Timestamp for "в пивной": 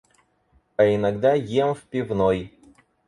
1.75-2.51